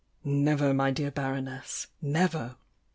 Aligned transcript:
* 0.13 0.23
"Never, 0.23 0.73
my 0.73 0.89
dear 0.89 1.11
Baroness!— 1.11 1.85
never!" 2.01 2.55